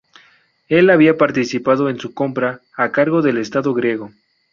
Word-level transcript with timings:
Él 0.67 0.89
había 0.89 1.15
participado 1.15 1.87
en 1.87 1.99
su 1.99 2.11
compra 2.15 2.61
a 2.75 2.89
cargo 2.91 3.21
del 3.21 3.37
estado 3.37 3.71
griego. 3.75 4.09